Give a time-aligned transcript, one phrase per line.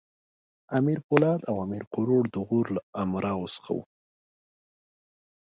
[0.77, 3.83] امیر پولاد او امیر کروړ د غور له امراوو څخه وو.